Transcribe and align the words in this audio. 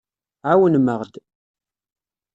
Ɛawnem-aɣ-d. 0.51 1.13